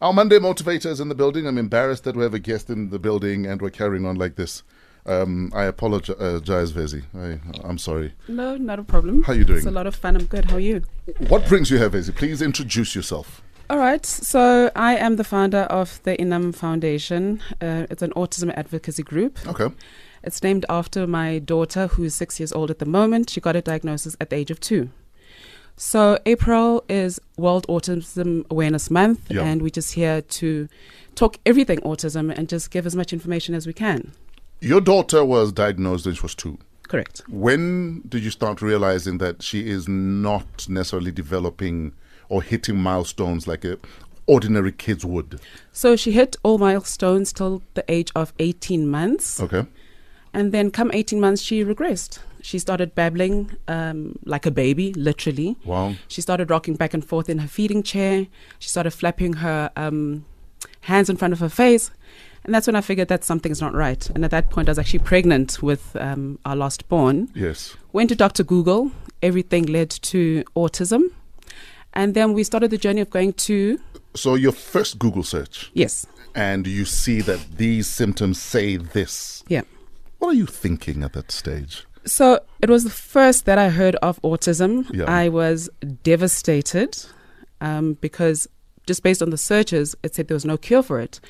[0.00, 1.46] Our Monday motivator is in the building.
[1.48, 4.36] I'm embarrassed that we have a guest in the building and we're carrying on like
[4.36, 4.62] this.
[5.06, 7.02] Um, I apologize, Vezi.
[7.16, 8.14] I, I'm sorry.
[8.28, 9.24] No, not a problem.
[9.24, 9.58] How are you doing?
[9.58, 10.14] It's a lot of fun.
[10.14, 10.44] I'm good.
[10.44, 10.82] How are you?
[11.26, 12.14] What brings you here, Vezi?
[12.14, 13.42] Please introduce yourself.
[13.70, 14.06] All right.
[14.06, 17.42] So I am the founder of the Inam Foundation.
[17.60, 19.40] Uh, it's an autism advocacy group.
[19.48, 19.74] Okay.
[20.22, 23.30] It's named after my daughter, who is six years old at the moment.
[23.30, 24.90] She got a diagnosis at the age of two.
[25.80, 29.44] So April is World Autism Awareness Month, Yeah.
[29.44, 30.68] and we're just here to
[31.14, 34.10] talk everything autism and just give as much information as we can.
[34.60, 36.58] Your daughter was diagnosed when she was two.
[36.88, 37.22] Correct.
[37.28, 41.92] When did you start realizing that she is not necessarily developing
[42.28, 43.78] or hitting milestones like a
[44.26, 45.38] ordinary kids would?
[45.70, 49.40] So she hit all milestones till the age of 18 months.
[49.40, 49.64] Okay.
[50.34, 52.18] And then, come 18 months, she regressed.
[52.42, 55.56] She started babbling um, like a baby, literally.
[55.64, 55.94] Wow.
[56.08, 58.26] She started rocking back and forth in her feeding chair.
[58.58, 60.24] She started flapping her um,
[60.82, 61.90] hands in front of her face.
[62.44, 64.08] And that's when I figured that something's not right.
[64.10, 67.28] And at that point, I was actually pregnant with um, our last born.
[67.34, 67.76] Yes.
[67.92, 68.44] Went to Dr.
[68.44, 68.92] Google.
[69.22, 71.10] Everything led to autism.
[71.92, 73.80] And then we started the journey of going to,
[74.14, 79.42] So your first Google search, yes, and you see that these symptoms say this.
[79.48, 79.62] yeah.
[80.18, 81.84] What are you thinking at that stage?
[82.04, 84.88] So it was the first that I heard of autism.
[84.92, 85.04] Yeah.
[85.04, 85.68] I was
[86.02, 86.96] devastated
[87.60, 88.48] um, because
[88.86, 91.20] just based on the searches, it said there was no cure for it.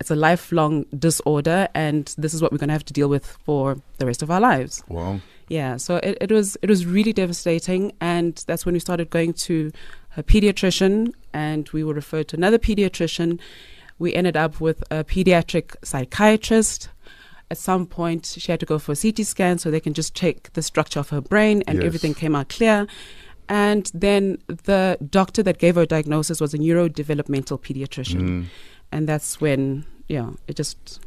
[0.00, 3.26] It's a lifelong disorder, and this is what we're going to have to deal with
[3.44, 4.84] for the rest of our lives.
[4.88, 5.20] Wow.
[5.48, 9.32] Yeah, so it, it was it was really devastating, and that's when we started going
[9.32, 9.72] to
[10.16, 13.40] a pediatrician, and we were referred to another pediatrician.
[13.98, 16.90] We ended up with a pediatric psychiatrist.
[17.50, 20.14] At some point, she had to go for a CT scan so they can just
[20.14, 21.86] check the structure of her brain, and Yes.
[21.86, 22.86] everything came out clear.
[23.48, 28.44] And then the doctor that gave her a diagnosis was a neurodevelopmental pediatrician, Mm.
[28.92, 31.00] and that's when yeah, it just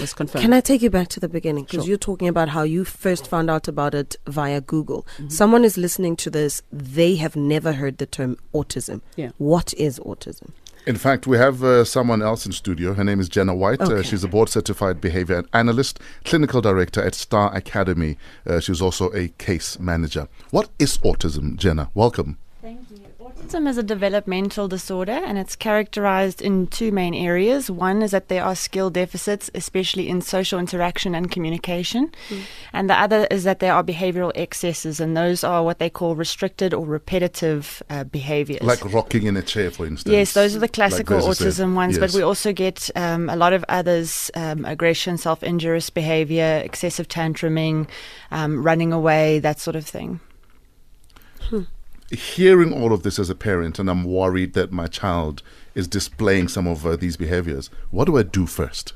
[0.00, 0.42] was confirmed.
[0.42, 1.64] Can I take you back to the beginning?
[1.64, 1.88] Because Sure.
[1.90, 5.06] you're talking about how you first found out about it via Google.
[5.18, 5.28] Mm-hmm.
[5.28, 9.00] Someone is listening to this, they have never heard the term autism.
[9.16, 9.30] Yeah.
[9.36, 10.52] What is autism?
[10.88, 12.94] In fact, we have uh, someone else in studio.
[12.94, 13.82] Her name is Jenna White.
[13.82, 18.16] Uh, she's a board certified behavior analyst, clinical director at Star Academy.
[18.46, 20.28] Uh, she's also a case manager.
[20.50, 21.90] What is autism, Jenna?
[21.92, 22.38] Welcome.
[23.38, 23.58] Thank you.
[23.58, 27.70] Autism is a developmental disorder and it's characterized in two main areas.
[27.70, 32.12] One is that there are skill deficits, especially in social interaction and communication.
[32.72, 36.14] And the other is that there are behavioral excesses, and those are what they call
[36.14, 38.62] restricted or repetitive uh, behaviors.
[38.62, 40.12] Like rocking in a chair, for instance.
[40.12, 43.52] Yes, those are the classical Like autism ones, but we also get um, a lot
[43.52, 47.88] of others um, aggression, self injurious behavior, excessive tantruming,
[48.30, 50.20] um, running away, that sort of thing.
[52.10, 55.42] Hearing all of this as a parent, and I'm worried that my child
[55.74, 58.94] is displaying some of uh, these behaviors, what do I do first?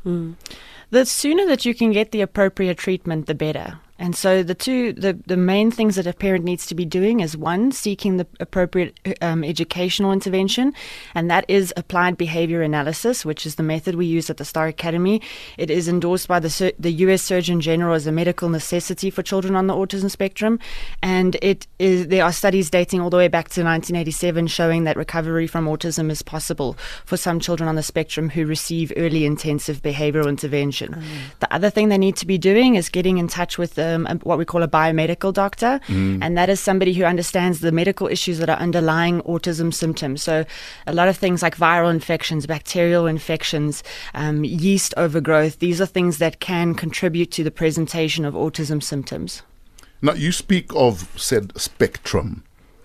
[0.90, 3.78] The sooner that you can get the appropriate treatment, the better.
[4.02, 7.20] And so the two, the, the main things that a parent needs to be doing
[7.20, 10.74] is one, seeking the appropriate um, educational intervention,
[11.14, 14.66] and that is applied behavior analysis, which is the method we use at the Star
[14.66, 15.22] Academy.
[15.56, 17.22] It is endorsed by the the U.S.
[17.22, 20.58] Surgeon General as a medical necessity for children on the autism spectrum,
[21.00, 24.96] and it is there are studies dating all the way back to 1987 showing that
[24.96, 29.80] recovery from autism is possible for some children on the spectrum who receive early intensive
[29.80, 31.00] behavioral intervention.
[31.38, 34.38] The other thing they need to be doing is getting in touch with um, what
[34.38, 35.80] we call a biomedical doctor,
[36.22, 40.22] and that is somebody who understands the medical issues that are underlying autism symptoms.
[40.22, 40.44] So,
[40.86, 43.82] a lot of things like viral infections, bacterial infections,
[44.14, 49.42] um, yeast overgrowth, these are things that can contribute to the presentation of autism symptoms.
[50.00, 52.42] Now, you speak of said spectrum.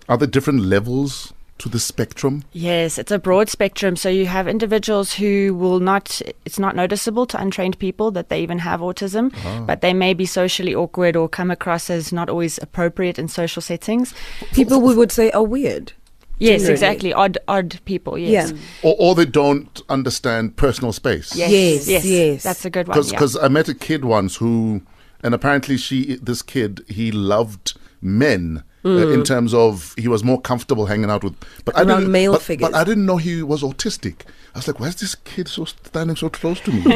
[0.08, 2.44] Are there different levels to the spectrum?
[2.52, 3.96] Yes, it's a broad spectrum.
[3.96, 8.42] So you have individuals who will not, it's not noticeable to untrained people that they
[8.42, 9.62] even have autism, uh-huh.
[9.62, 13.62] but they may be socially awkward or come across as not always appropriate in social
[13.62, 14.14] settings.
[14.52, 15.92] People we would say are weird.
[16.38, 16.72] Yes, Generally.
[16.72, 17.12] exactly.
[17.12, 18.16] Odd, odd people.
[18.16, 18.52] Yes.
[18.52, 18.58] Yeah.
[18.82, 21.34] Or, or they don't understand personal space?
[21.34, 21.50] Yes.
[21.50, 22.04] Yes, yes.
[22.04, 22.42] yes.
[22.44, 23.02] That's a good one.
[23.02, 23.42] because yeah.
[23.42, 24.82] I met a kid once who,
[25.22, 28.62] and apparently she, this kid, he loved men.
[28.84, 31.34] Uh, in terms of he was more comfortable hanging out with,
[31.64, 31.88] but I Mm.
[31.88, 32.70] Around didn't, male but, figures.
[32.70, 34.20] But I didn't know he was autistic.
[34.54, 36.82] I was like, why is this kid so standing so close to me?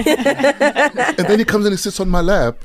[0.46, 2.56] and then he comes and he sits on my lap,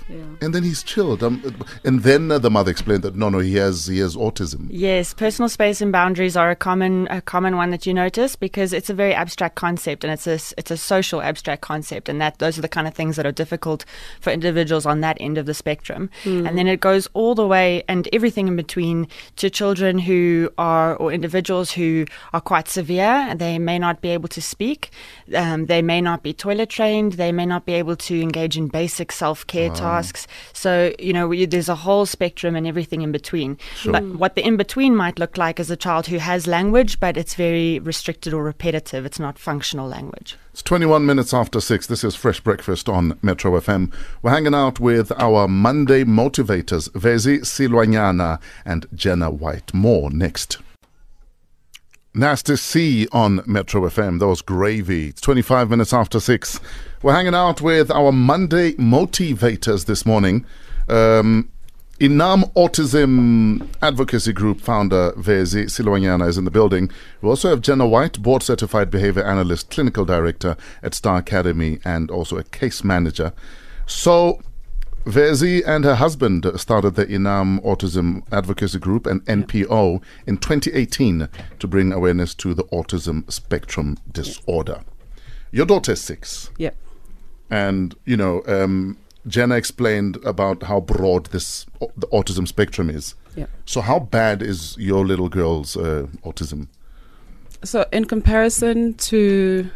[0.41, 1.23] and then he's chilled.
[1.23, 1.41] Um,
[1.83, 4.67] and then uh, the mother explained that no, no, he has he has autism.
[4.69, 8.71] Yes, personal space and boundaries are a common a common one that you notice because
[8.73, 12.21] it's a very abstract concept and it's a s- it's a social abstract concept and
[12.21, 13.83] that those are the kind of things that are difficult
[14.21, 16.09] for individuals on that end of the spectrum.
[16.25, 19.06] And then it goes all the way and everything in between
[19.37, 23.33] to children who are, or individuals who are quite severe.
[23.35, 24.91] They may not be able to speak.
[25.35, 27.13] Um, they may not be toilet trained.
[27.13, 30.27] They may not be able to engage in basic self care tasks.
[30.53, 33.57] So, you know, we, there's a whole spectrum and everything in between.
[33.85, 37.17] But what the in between might look like is a child who has language, but
[37.17, 39.05] it's very restricted or repetitive.
[39.05, 40.37] It's not functional language.
[40.57, 41.85] It's 21 minutes after 6.
[41.85, 43.93] This is Fresh Breakfast on Metro FM.
[44.23, 49.73] We're hanging out with our Monday motivators, Vezi Silwanyana and Jenna White.
[49.73, 50.57] More next.
[52.13, 54.19] Nasty C on Metro FM.
[54.19, 55.09] That was gravy.
[55.09, 56.59] It's 25 minutes after 6.
[57.03, 60.43] We're hanging out with our Monday motivators this morning.
[60.89, 61.49] Um,
[61.99, 66.89] Inam Autism Advocacy Group founder Vezi Silwanyana is in the building.
[67.21, 72.09] We also have Jenna White, board certified behavior analyst, clinical director at Star Academy, and
[72.09, 73.33] also a case manager.
[73.85, 74.41] So,
[75.07, 81.67] Vezi and her husband started the Inam Autism Advocacy Group and NPO in 2018 to
[81.67, 84.81] bring awareness to the autism spectrum disorder.
[85.51, 86.71] Your daughter is six, Yeah.
[87.49, 91.65] and you know, um, Jenna explained about how broad this
[91.95, 93.15] the autism spectrum is.
[93.35, 93.45] Yeah.
[93.65, 96.67] So, how bad is your little girl's uh, autism?
[97.63, 99.69] So, in comparison to,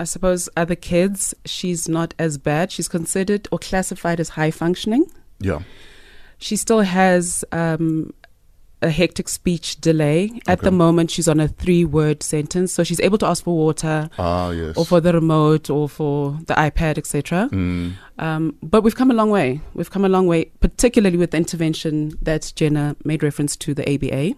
[0.00, 2.72] I suppose, other kids, she's not as bad.
[2.72, 5.04] She's considered or classified as high functioning.
[5.38, 5.60] Yeah.
[6.38, 8.14] She still has um,
[8.80, 10.40] a hectic speech delay.
[10.46, 12.72] At the moment, she's on a three word sentence.
[12.72, 14.74] So, she's able to ask for water Ah, yes.
[14.78, 17.50] or for the remote or for the iPad, etc.
[17.52, 19.60] Mm, Um, but we've come a long way.
[19.74, 23.84] We've come a long way, particularly with the intervention that Jenna made reference to the
[23.94, 24.34] ABA.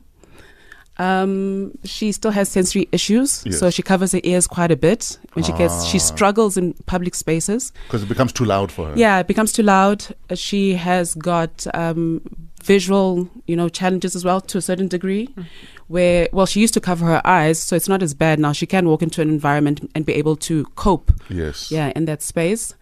[0.99, 5.19] Um, she still has sensory issues, so she covers her ears quite a bit.
[5.33, 6.00] When she gets, she Ah.
[6.00, 7.73] struggles in public spaces.
[7.87, 8.94] because it becomes too loud for her.
[8.97, 10.05] Yeah, it becomes too loud.
[10.31, 12.21] Uh, She has got um,
[12.62, 15.29] visual, you know, challenges as well to a certain degree.
[15.89, 18.53] Where, well, she used to cover her eyes, so it's not as bad now.
[18.53, 21.71] She can walk into an environment and be able to cope Yes.
[21.71, 22.75] yeah, in that space.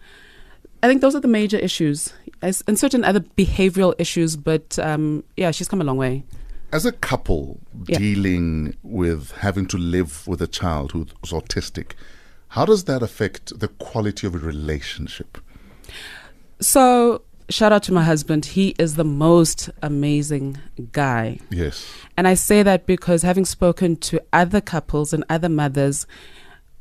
[0.83, 4.35] I think those are the major issues, as, and certain other behavioral issues.
[4.35, 6.23] But um, yeah, she's come a long way.
[6.71, 7.97] As a couple Yeah.
[7.97, 11.91] dealing with having to live with a child who's autistic,
[12.49, 15.37] how does that affect the quality of a relationship?
[16.61, 18.45] So shout out to my husband.
[18.45, 20.59] He is the most amazing
[20.93, 21.85] guy, Yes.
[22.15, 26.05] and I say that because having spoken to other couples and other mothers.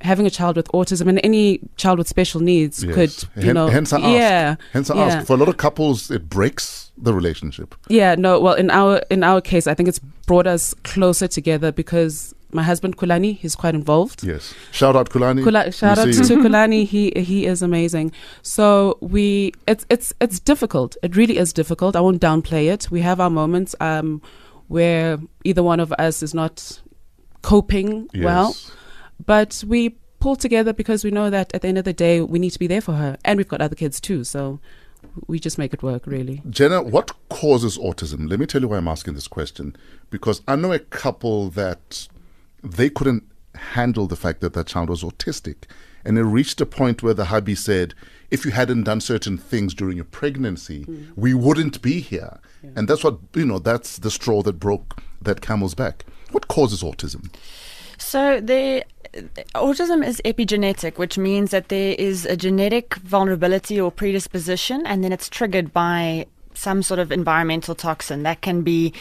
[0.02, 2.94] Having a child with autism and any child with special needs yes.
[2.94, 4.08] could, you Hen- know, hence I asked.
[4.08, 5.02] yeah, Hence I yeah.
[5.04, 5.26] asked.
[5.26, 7.74] For a lot of couples, it breaks the relationship.
[7.88, 8.40] Yeah, no.
[8.40, 12.62] Well, in our in our case, I think it's brought us closer together because my
[12.62, 14.24] husband Kulani, he's quite involved.
[14.24, 14.54] Yes.
[14.72, 15.44] Shout out Kulani.
[15.44, 16.36] Kula, shout We out to.
[16.36, 16.86] Kulani.
[16.86, 18.10] He he is amazing.
[18.42, 20.96] So we it's it's it's difficult.
[21.02, 21.94] It really is difficult.
[21.94, 22.90] I won't downplay it.
[22.90, 24.20] We have our moments um
[24.68, 26.80] where either one of us is not
[27.42, 28.24] coping Yes.
[28.24, 28.56] well,
[29.26, 32.38] but we pull together because we know that at the end of the day we
[32.38, 34.24] need to be there for her, and we've got other kids too.
[34.24, 34.60] So
[35.26, 36.06] we just make it work.
[36.06, 36.42] Really.
[36.48, 38.28] Jenna, what causes autism?
[38.28, 39.76] Let me tell you why I'm asking this question.
[40.10, 42.08] Because I know a couple that
[42.62, 43.24] they couldn't
[43.54, 45.64] handle the fact that their child was autistic.
[46.04, 47.94] And it reached a point where the hubby said,
[48.30, 51.08] if you hadn't done certain things during your pregnancy, mm.
[51.14, 52.38] we wouldn't be here.
[52.74, 56.04] And that's what, you know, that's the straw that broke that camel's back.
[56.30, 57.32] What causes autism?
[58.00, 58.84] So the
[59.54, 65.12] autism is epigenetic, which means that there is a genetic vulnerability or predisposition, and then
[65.12, 68.22] it's triggered by some sort of environmental toxin.
[68.22, 68.92] That can be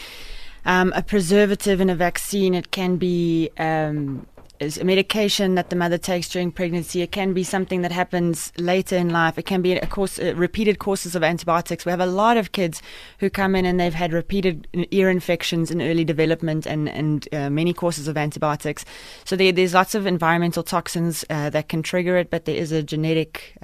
[0.64, 2.54] um, a preservative in a vaccine.
[2.54, 4.26] It can be um,
[4.60, 7.00] is a medication that the mother takes during pregnancy.
[7.02, 9.38] It can be something that happens later in life.
[9.38, 11.86] It can be a course, uh, repeated courses of antibiotics.
[11.86, 12.82] We have a lot of kids
[13.18, 17.48] who come in and they've had repeated ear infections in early development and and uh,
[17.50, 18.84] many courses of antibiotics.
[19.24, 22.72] So there, there's lots of environmental toxins uh, that can trigger it, but there is
[22.72, 23.54] a genetic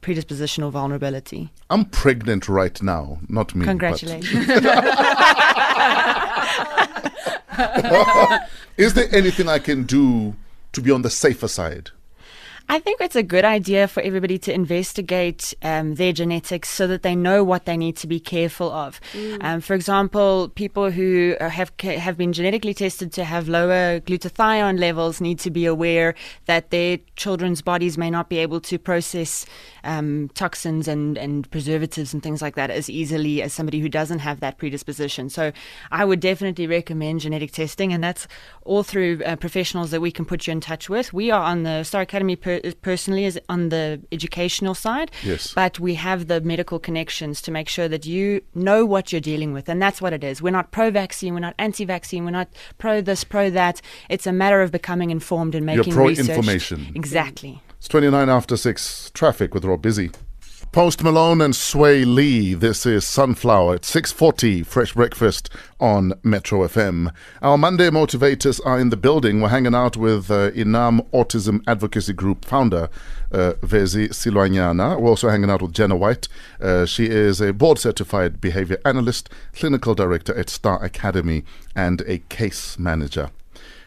[0.00, 1.50] predisposition or vulnerability.
[1.68, 3.64] I'm pregnant right now, not me.
[3.64, 4.48] Congratulations.
[8.76, 10.34] Is there anything I can do
[10.72, 11.90] to be on the safer side?
[12.70, 17.02] I think it's a good idea for everybody to investigate um, their genetics so that
[17.02, 19.00] they know what they need to be careful of.
[19.40, 24.78] Um, for example, people who uh, have have been genetically tested to have lower glutathione
[24.78, 26.14] levels need to be aware
[26.46, 29.46] that their children's bodies may not be able to process
[29.82, 34.20] um, toxins and, and preservatives and things like that as easily as somebody who doesn't
[34.20, 35.28] have that predisposition.
[35.28, 35.50] So
[35.90, 38.28] I would definitely recommend genetic testing, and that's
[38.62, 41.12] all through uh, professionals that we can put you in touch with.
[41.12, 45.10] We are on the Star Academy per- personally is on the educational side.
[45.22, 45.52] Yes.
[45.54, 49.52] But we have the medical connections to make sure that you know what you're dealing
[49.52, 50.40] with, and that's what it is.
[50.42, 52.48] We're not pro-vaccine, we're not anti-vaccine, we're not
[52.78, 53.80] pro this, pro that.
[54.08, 56.28] It's a matter of becoming informed and You're making pro research.
[56.28, 56.92] information.
[56.94, 57.62] Exactly.
[57.78, 59.10] It's 29 after 6.
[59.14, 60.10] Traffic with Rob Busy.
[60.72, 62.54] Post Malone and Swae Lee.
[62.54, 64.64] This is Sunflower at 6:40.
[64.64, 65.50] Fresh breakfast
[65.80, 67.10] on Metro FM.
[67.42, 69.40] Our Monday motivators are in the building.
[69.40, 72.88] We're hanging out with uh, Inam Autism Advocacy Group founder
[73.32, 75.00] uh, Vezi Silwanyana.
[75.00, 76.28] We're also hanging out with Jenna White.
[76.60, 81.42] Uh, she is a board certified behavior analyst, clinical director at Star Academy,
[81.74, 83.30] and a case manager.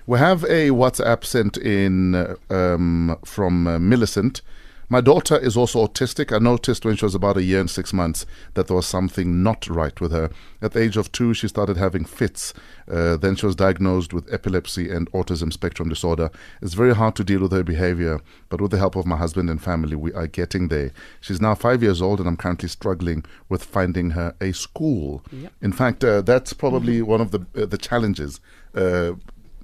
[0.06, 4.42] We have a WhatsApp sent in uh, um, from uh, Millicent.
[4.90, 6.36] My daughter is also autistic.
[6.36, 9.42] I noticed when she was about a year and six months that there was something
[9.42, 10.30] not right with her.
[10.62, 12.54] At the age of two, she started having fits.
[12.90, 16.30] Uh, then she was diagnosed with epilepsy and autism spectrum disorder.
[16.62, 19.50] It's very hard to deal with her behavior, but with the help of my husband
[19.50, 20.92] and family, we are getting there.
[21.22, 25.24] She's now five years old, and I'm currently struggling with finding her a school.
[25.62, 28.40] In fact, uh, that's probably one of the uh, the challenges.
[28.76, 29.14] Uh,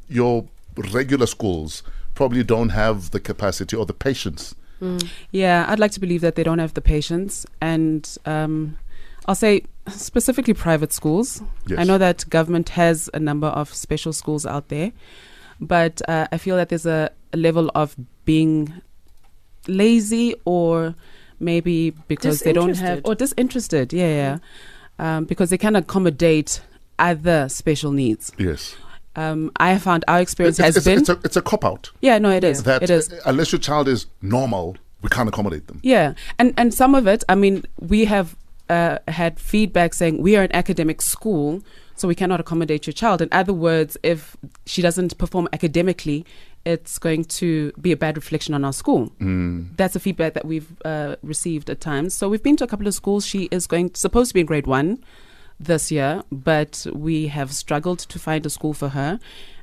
[0.08, 0.48] your
[0.94, 1.84] regular schools
[2.16, 4.56] probably don't have the capacity or the patience.
[5.32, 7.46] Yeah, I'd like to believe that they don't have the patience.
[7.62, 8.78] And um,
[9.26, 11.42] I'll say specifically private schools.
[11.68, 11.80] Yes.
[11.80, 14.92] I know that government has a number of special schools out there,
[15.60, 17.96] but uh, I feel that there's a, a level of
[18.26, 18.82] being
[19.68, 20.96] lazy or
[21.40, 23.94] maybe because they don't have or disinterested.
[23.94, 24.38] Yeah, yeah.
[25.00, 26.62] Um, because they can accommodate
[26.98, 28.32] other special needs.
[28.38, 28.76] Yes.
[29.20, 31.00] Um, I have found our experience It's, has it's, been.
[31.00, 31.92] it's a, it's a cop out.
[32.02, 32.64] yeah, no, it is.
[32.64, 33.10] That it is.
[33.26, 35.80] unless your child is normal, we can't accommodate them.
[35.84, 38.36] Yeah, and and some of it, I mean, we have
[38.70, 41.62] uh, had feedback saying we are an academic school,
[41.96, 43.22] so we cannot accommodate your child.
[43.22, 46.26] In other words, if she doesn't perform academically,
[46.66, 49.12] it's going to be a bad reflection on our school.
[49.20, 49.76] Mm.
[49.76, 52.14] That's a feedback that we've uh, received at times.
[52.14, 53.26] So we've been to a couple of schools.
[53.26, 55.04] She is going supposed to be in grade one
[55.60, 59.20] this year, but we have struggled to find a school for her.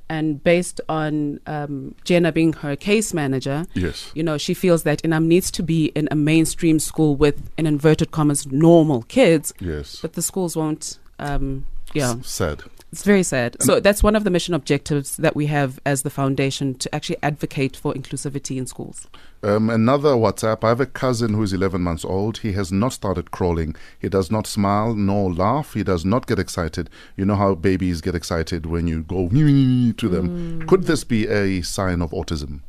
[0.08, 4.12] And based on um, Jenna being her case manager, Yes.
[4.14, 7.66] you know, she feels that Inam needs to be in a mainstream school with, in
[7.66, 9.98] inverted commas, normal kids, Yes.
[10.00, 10.98] but the schools won't.
[11.18, 12.62] Um, yeah, S- sad.
[12.96, 13.58] It's very sad.
[13.60, 17.18] So that's one of the mission objectives that we have as the foundation to actually
[17.22, 19.06] advocate for inclusivity in schools.
[19.42, 20.64] Um, another WhatsApp.
[20.64, 22.38] I have a cousin who is 11 months old.
[22.38, 23.76] He has not started crawling.
[23.98, 25.74] He does not smile nor laugh.
[25.74, 26.88] He does not get excited.
[27.18, 29.28] You know how babies get excited when you go
[29.98, 30.66] to them.
[30.66, 32.62] Could this be a sign of autism?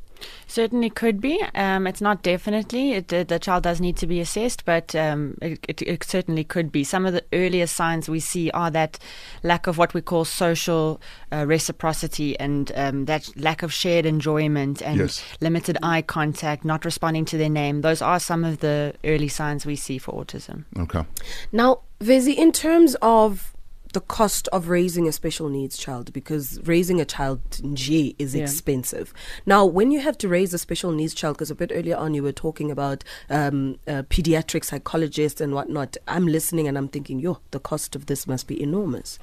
[0.47, 1.41] Certainly could be.
[1.55, 2.93] Um, it's not definitely.
[2.93, 6.43] It, the, the child does need to be assessed, but um, it, it, it certainly
[6.43, 6.83] could be.
[6.83, 8.97] Some of the earliest signs we see are that
[9.43, 11.01] lack of what we call social
[11.33, 15.23] uh, reciprocity and um, that lack of shared enjoyment and Yes.
[15.41, 17.81] limited eye contact, not responding to their name.
[17.81, 20.63] Those are some of the early signs we see for autism.
[20.79, 21.03] Okay.
[21.51, 23.53] Now, Vezi, in terms of
[23.97, 28.35] the cost of raising a special needs child, because raising a child in G is
[28.35, 28.43] Yeah.
[28.43, 29.11] expensive.
[29.47, 32.13] Now, when you have to raise a special needs child, because a bit earlier on
[32.13, 37.39] you were talking about um, pediatric psychologist and whatnot, I'm listening and I'm thinking, yo,
[37.49, 39.17] the cost of this must be enormous.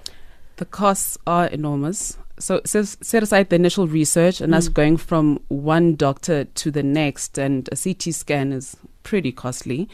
[0.56, 2.18] The costs are enormous.
[2.40, 7.38] So set, aside the initial research and us going from one doctor to the next,
[7.38, 9.88] and a CT scan is pretty costly.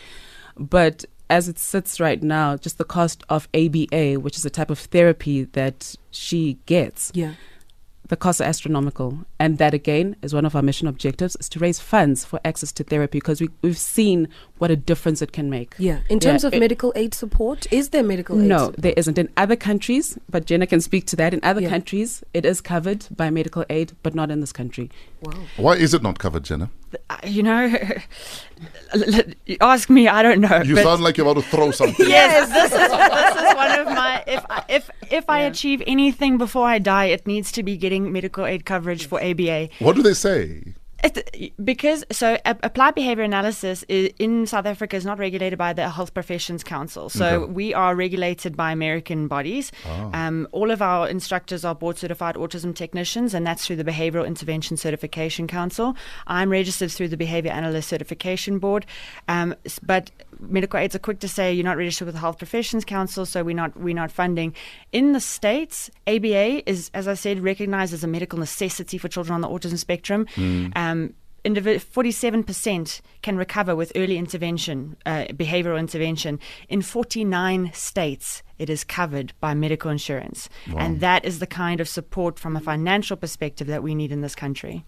[0.57, 4.71] But as it sits right now, just the cost of ABA, which is a type
[4.71, 7.35] of therapy that she gets, Yeah.
[8.09, 9.19] the costs are astronomical.
[9.39, 12.73] And that, again, is one of our mission objectives, is to raise funds for access
[12.73, 15.75] to therapy because we, we've seen what a difference it can make.
[15.79, 16.01] Yeah.
[16.09, 18.83] In Yeah, terms of it- medical aid support, is there medical aid No, support?
[18.83, 19.17] there isn't.
[19.17, 21.33] In other countries, but Jenna can speak to that.
[21.33, 21.69] In other Yeah.
[21.71, 24.91] countries, it is covered by medical aid, but not in this country.
[25.23, 25.33] Wow.
[25.57, 26.71] Why is it not covered, Jenna?
[27.25, 27.73] You know,
[29.61, 30.62] ask me, I don't know.
[30.62, 32.09] You sound like you're about to throw something.
[32.09, 34.25] Yes, this is this is one of my.
[34.26, 38.12] If I, if if I achieve anything before I die, it needs to be getting
[38.12, 39.68] medical aid coverage for ABA.
[39.78, 40.75] What do they say?
[41.02, 45.88] It, because so applied behavior analysis i in South Africa is not regulated by the
[45.88, 47.09] Health Professions Council.
[47.09, 47.52] So Okay.
[47.52, 49.73] we are regulated by American bodies.
[50.12, 54.26] Um, all of our instructors are board certified autism technicians, and that's through the Behavioral
[54.26, 55.97] Intervention Certification Council.
[56.26, 58.85] I'm registered through the Behavior Analyst Certification Board,
[59.28, 62.85] um, but medical aids are quick to say you're not registered with the Health Professions
[62.85, 64.54] Council, so we're not we're not funding.
[64.92, 69.35] In the states, ABA is, as I said, recognized as a medical necessity for children
[69.35, 70.26] on the autism spectrum.
[70.83, 70.89] Um,
[71.44, 76.38] indivi- 47% can recover with early intervention, uh, behavioral intervention.
[76.68, 80.49] In 49 states, it is covered by medical insurance.
[80.76, 84.20] And that is the kind of support from a financial perspective that we need in
[84.20, 84.85] this country.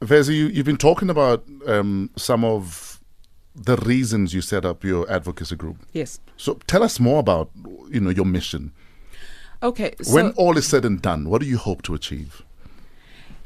[0.00, 3.00] Vezi, you, you've been talking about um, some of
[3.54, 5.76] the reasons you set up your advocacy group.
[5.92, 6.18] Yes.
[6.36, 7.50] So tell us more about
[7.90, 8.72] you know your mission.
[9.62, 9.94] Okay.
[10.02, 12.42] So, when all is said and done, what do you hope to achieve?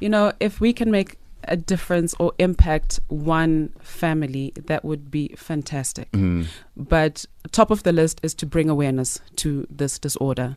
[0.00, 1.16] You know, if we can make
[1.48, 6.10] a difference or impact one family, that would be fantastic.
[6.12, 6.46] Mm.
[6.76, 10.56] But top of the list is to bring awareness to this disorder.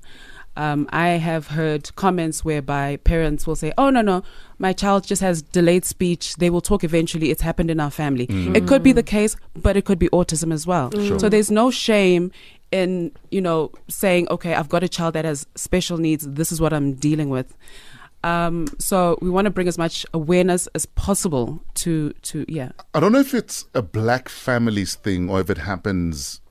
[0.57, 4.23] Um, I have heard comments whereby parents will say, "Oh no, no,
[4.57, 6.35] my child just has delayed speech.
[6.35, 7.29] They will talk eventually.
[7.29, 10.51] It's happened in our family." It could be the case, but it could be autism
[10.51, 10.91] as well.
[10.91, 11.19] Sure.
[11.19, 12.31] So there's no shame
[12.71, 16.27] in you know saying, "Okay, I've got a child that has special needs.
[16.27, 17.55] This is what I'm dealing with."
[18.23, 22.99] Um, so we want to bring as much awareness as possible to to yeah I
[22.99, 26.41] don't know if it's a black families thing or if it happens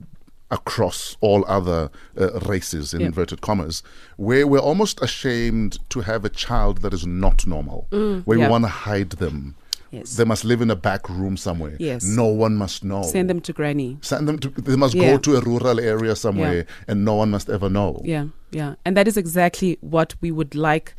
[0.51, 3.07] across all other uh, races in Yeah.
[3.07, 3.83] inverted commas
[4.17, 7.85] where we're almost ashamed to have a child that is not normal
[8.25, 9.53] where we want to hide them
[9.91, 12.03] yes they must live in a back room somewhere Yes.
[12.03, 13.99] no one must know send them to granny.
[14.01, 15.11] Send them to they must Yeah.
[15.11, 18.73] go to a rural area somewhere and no one must ever know Yeah, yeah.
[18.85, 20.95] And that is exactly what we would like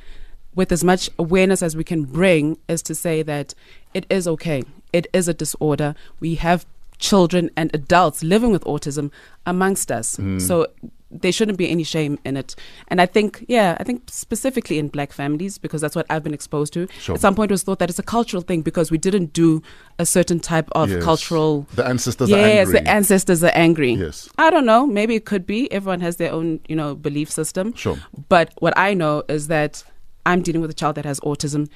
[0.54, 3.54] with as much awareness as we can bring is to say that
[3.94, 4.62] it is okay.
[4.92, 5.94] It is a disorder.
[6.18, 6.66] We have
[6.98, 9.10] children and adults living with autism
[9.46, 10.16] amongst us.
[10.16, 10.40] Mm.
[10.40, 10.66] So
[11.12, 12.54] there shouldn't be any shame in it.
[12.88, 16.34] And I think, yeah, I think specifically in black families, because that's what I've been
[16.34, 16.86] exposed to.
[17.00, 17.14] Sure.
[17.16, 19.60] At some point, it was thought that it's a cultural thing because we didn't do
[19.98, 21.02] a certain type of Yes.
[21.02, 21.66] cultural.
[21.74, 22.54] the ancestors are angry.
[22.54, 23.92] Yes, the ancestors are angry.
[23.94, 24.86] yes I don't know.
[24.86, 25.70] Maybe it could be.
[25.72, 27.72] Everyone has their own, you know, belief system.
[27.74, 29.82] sure But what I know is that
[30.26, 31.68] I'm dealing with a child that has autism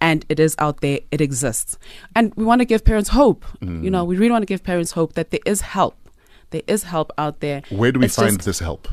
[0.00, 1.78] and it is out there, it exists.
[2.16, 3.44] And we want to give parents hope.
[3.60, 3.84] Mm.
[3.84, 5.96] You know, we really want to give parents hope that there is help.
[6.50, 7.62] There is help out there.
[7.70, 8.88] where do we It's find just- this help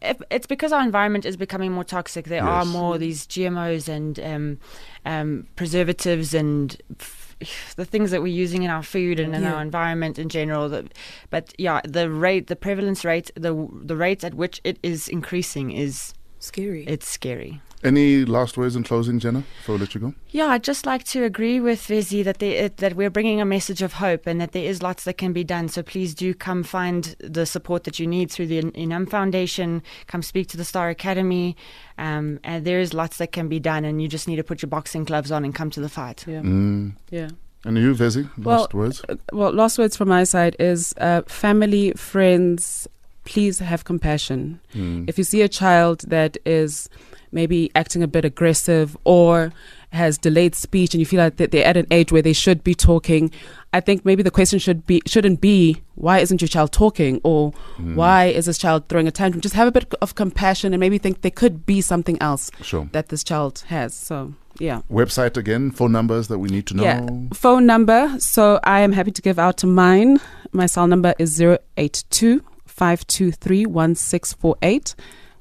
[0.00, 2.26] If- it's because our environment is becoming more toxic.
[2.26, 4.58] There are more these GMOs and um,
[5.04, 6.76] um, preservatives and
[7.76, 9.54] the things that we're using in our food and in Yeah.
[9.54, 10.68] our environment in general.
[10.68, 10.94] That,
[11.30, 15.72] but yeah, the rate, the prevalence rate, the the rate at which it is increasing
[15.72, 16.84] is Scary.
[16.86, 17.60] it's scary.
[17.84, 20.14] Any last words in closing, Jenna, before we let you go?
[20.30, 23.82] Yeah, I'd just like to agree with Vezi that there, that we're bringing a message
[23.82, 25.68] of hope and that there is lots that can be done.
[25.68, 29.82] So please do come find the support that you need through the In- Inam Foundation.
[30.06, 31.54] Come speak to the Star Academy,
[31.98, 33.84] um, and there is lots that can be done.
[33.84, 36.24] And you just need to put your boxing gloves on and come to the fight.
[36.26, 36.94] yeah Mm.
[37.10, 37.28] yeah
[37.64, 39.02] And you, Vezi, Well, last words?
[39.08, 42.88] Uh, well, last words from my side is uh, family, friends,
[43.24, 44.60] please have compassion.
[44.74, 45.08] Mm.
[45.08, 46.88] If you see a child that is
[47.32, 49.52] maybe acting a bit aggressive or
[49.90, 52.62] has delayed speech and you feel like that they're at an age where they should
[52.64, 53.30] be talking,
[53.72, 57.52] I think maybe the question should be shouldn't be why isn't your child talking or
[57.78, 57.94] Mm.
[57.94, 59.40] why is this child throwing a tantrum?
[59.40, 62.88] Just have a bit of compassion and maybe think there could be something else Sure.
[62.92, 63.94] that this child has.
[63.94, 64.80] So yeah.
[64.90, 66.82] Website again, phone numbers that we need to know.
[66.82, 67.06] Yeah.
[67.34, 68.16] Phone number.
[68.18, 70.18] So I am happy to give out to mine.
[70.52, 74.94] My cell number is 082 523 1648.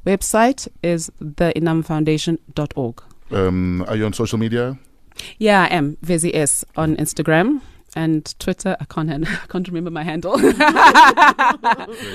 [0.06, 3.04] Website is theinamfoundation.org.
[3.32, 4.78] Um, are you on social media?
[5.39, 5.98] Yeah, I am.
[6.06, 7.62] Vezi S on Instagram.
[7.96, 8.76] And Twitter.
[8.80, 10.38] I can't hand, I can't remember my handle.
[10.38, 10.56] Great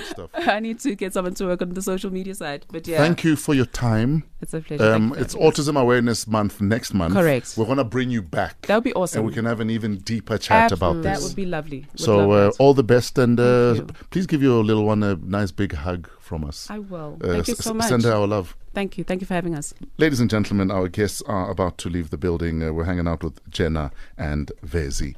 [0.04, 0.30] stuff.
[0.34, 2.66] I need to get someone to work on the social media side.
[2.70, 4.24] But yeah, Thank you for your time.
[4.40, 4.92] it's a pleasure.
[4.92, 5.34] Um, it's.
[5.34, 7.14] Autism Awareness Month next month.
[7.14, 7.54] Correct.
[7.56, 8.60] We're going to bring you back.
[8.62, 9.20] That would be awesome.
[9.20, 11.18] And we can have an even deeper chat about this.
[11.18, 11.86] That would be lovely.
[11.92, 15.50] Would so, uh, all the best, and uh, please give your little one a nice
[15.50, 16.68] big hug from us.
[16.70, 17.18] I will.
[17.22, 17.88] Uh, Thank you so much.
[17.88, 18.56] Send her our love.
[18.72, 19.02] Thank you.
[19.02, 19.74] Thank you for having us.
[19.98, 22.62] Ladies and gentlemen, our guests are about to leave the building.
[22.62, 25.16] Uh, we're hanging out with Jenna and Vezi.